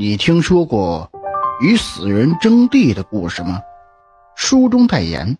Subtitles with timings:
[0.00, 1.10] 你听说过
[1.60, 3.60] 与死人争地的故事吗？
[4.36, 5.36] 书中代言，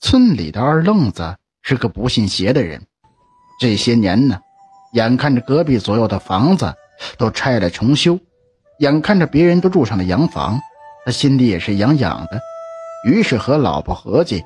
[0.00, 2.82] 村里的二愣子是个不信邪的人。
[3.60, 4.40] 这些年呢，
[4.94, 6.74] 眼看着隔壁左右的房子
[7.16, 8.18] 都拆了重修，
[8.80, 10.58] 眼看着别人都住上了洋房，
[11.06, 12.40] 他心里也是痒痒的。
[13.08, 14.44] 于是和老婆合计，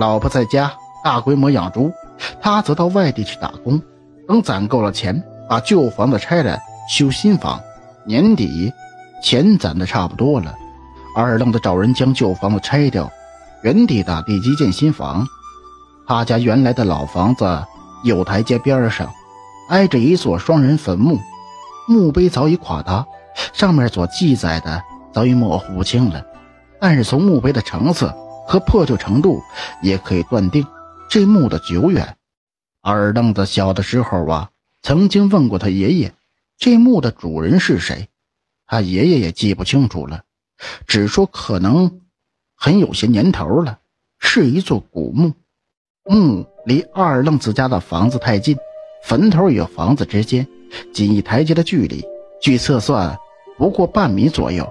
[0.00, 0.72] 老婆在家
[1.04, 1.92] 大规模养猪，
[2.40, 3.80] 他则到外地去打工。
[4.26, 6.58] 等攒够了钱，把旧房子拆了，
[6.92, 7.62] 修新房。
[8.04, 8.72] 年底，
[9.22, 10.54] 钱攒的差不多了，
[11.16, 13.10] 二愣子找人将旧房子拆掉，
[13.62, 15.26] 原地打地基建新房。
[16.06, 17.64] 他家原来的老房子
[18.02, 19.08] 有台阶边上，
[19.68, 21.18] 挨着一座双人坟墓，
[21.86, 23.06] 墓碑早已垮塌，
[23.52, 26.22] 上面所记载的早已模糊不清了。
[26.80, 28.12] 但是从墓碑的成色
[28.46, 29.40] 和破旧程度，
[29.80, 30.66] 也可以断定
[31.08, 32.16] 这墓的久远。
[32.82, 34.50] 二愣子小的时候啊，
[34.82, 36.12] 曾经问过他爷爷。
[36.58, 38.08] 这墓的主人是谁？
[38.66, 40.22] 他爷爷也记不清楚了，
[40.86, 42.00] 只说可能
[42.56, 43.80] 很有些年头了，
[44.18, 45.32] 是一座古墓。
[46.04, 48.56] 墓离二愣子家的房子太近，
[49.04, 50.46] 坟头与房子之间
[50.92, 52.02] 仅一台阶的距离，
[52.40, 53.18] 据测算
[53.58, 54.66] 不过半米左右。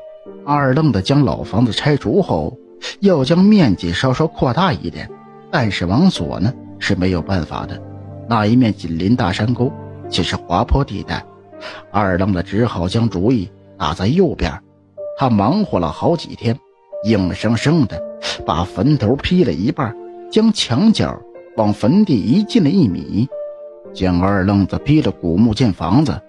[0.45, 2.57] 二愣子将老房子拆除后，
[3.01, 5.07] 要将面积稍稍扩大一点，
[5.51, 7.79] 但是王所呢是没有办法的。
[8.27, 9.71] 那一面紧邻大山沟，
[10.09, 11.23] 且是滑坡地带。
[11.91, 14.51] 二愣子只好将主意打在右边，
[15.17, 16.57] 他忙活了好几天，
[17.05, 18.01] 硬生生的
[18.45, 19.95] 把坟头劈了一半，
[20.31, 21.19] 将墙角
[21.57, 23.27] 往坟地移进了一米，
[23.93, 26.19] 将二愣子劈了古墓建房子。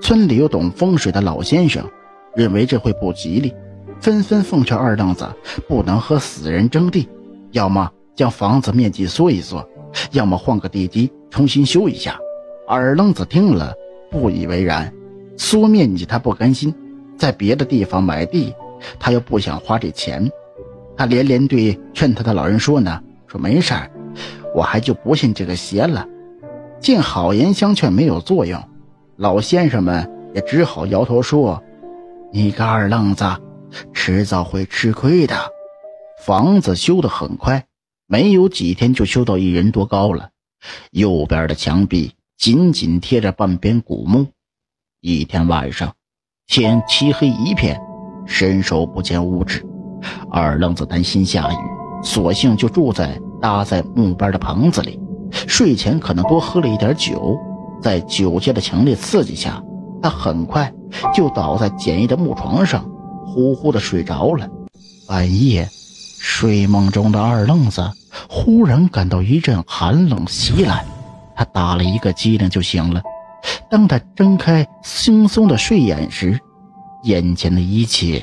[0.00, 1.84] 村里有懂风水的老先生
[2.34, 3.54] 认为这会不吉利，
[4.00, 5.28] 纷纷奉劝二愣子
[5.68, 7.08] 不能和死人争地，
[7.52, 9.68] 要么将房子面积缩一缩，
[10.12, 12.18] 要么换个地基重新修一下。
[12.66, 13.74] 二愣子听了。
[14.10, 14.92] 不以为然，
[15.36, 16.74] 缩面积他不甘心，
[17.16, 18.52] 在别的地方买地，
[18.98, 20.30] 他又不想花这钱，
[20.96, 23.74] 他连连对劝他的老人说呢，说没事，
[24.54, 26.06] 我还就不信这个邪了。
[26.80, 28.62] 见好言相劝没有作用，
[29.16, 31.62] 老先生们也只好摇头说
[32.32, 33.24] ：“你个二愣子，
[33.92, 35.34] 迟早会吃亏的。”
[36.24, 37.64] 房子修得很快，
[38.06, 40.30] 没有几天就修到一人多高了，
[40.90, 42.12] 右边的墙壁。
[42.40, 44.26] 紧紧贴着半边古墓。
[45.02, 45.92] 一天晚上，
[46.46, 47.78] 天漆黑一片，
[48.26, 49.62] 伸手不见五指。
[50.30, 51.56] 二愣子担心下雨，
[52.02, 54.98] 索性就住在搭在墓边的棚子里。
[55.30, 57.36] 睡前可能多喝了一点酒，
[57.82, 59.62] 在酒劲的强烈刺激下，
[60.00, 60.72] 他很快
[61.14, 62.90] 就倒在简易的木床上，
[63.26, 64.48] 呼呼的睡着了。
[65.06, 65.68] 半夜，
[66.18, 67.86] 睡梦中的二愣子
[68.30, 70.86] 忽然感到一阵寒冷袭来。
[71.40, 73.00] 他打了一个激灵就醒了。
[73.70, 76.38] 当他睁开惺忪的睡眼时，
[77.04, 78.22] 眼前的一切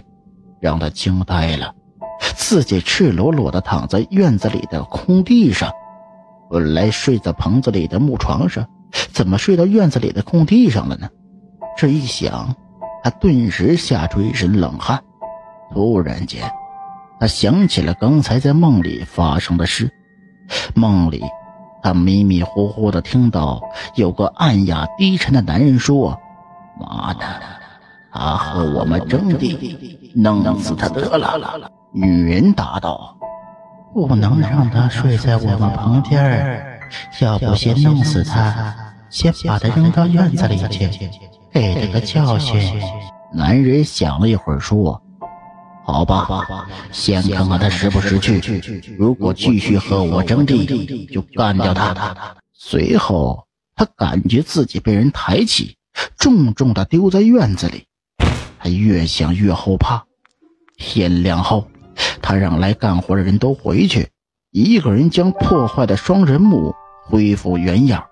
[0.61, 1.73] 让他惊呆了。
[2.35, 5.71] 自己赤裸裸地躺在院子里的空地上，
[6.47, 8.63] 本来睡在棚子里的木床上，
[9.11, 11.09] 怎么睡到院子里的空地上了呢？
[11.75, 12.55] 这一想，
[13.03, 15.03] 他顿时吓出一身冷汗。
[15.73, 16.47] 突然间，
[17.19, 19.89] 他想起了刚才在梦里发生的事。
[20.75, 21.23] 梦里。
[21.81, 23.61] 他迷迷糊糊的听到
[23.95, 26.17] 有个暗哑低沉的男人说
[26.79, 27.25] ：“妈的，
[28.11, 33.15] 他和我们争地，弄死他得了。”女人答道
[33.93, 36.61] ：“不能让他睡在我们旁边
[37.21, 38.75] 要不先弄死他，
[39.09, 40.89] 先把他扔到院子里去，
[41.51, 42.59] 给他个教训。”
[43.33, 45.01] 男人想了一会儿说。
[45.87, 48.61] 好吧，先看看他识不识趣。
[48.97, 52.35] 如果继续和我争地，就干掉他。
[52.51, 55.77] 随后，他感觉自己被人抬起，
[56.17, 57.85] 重重的丢在院子里。
[58.59, 60.03] 他越想越后怕。
[60.75, 61.65] 天亮后，
[62.21, 64.09] 他让来干活的人都回去，
[64.51, 66.75] 一个人将破坏的双人墓
[67.05, 68.03] 恢复原样。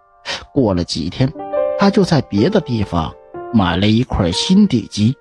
[0.54, 1.30] 过了几天，
[1.78, 3.14] 他就在别的地方
[3.54, 5.14] 买了一块新地基。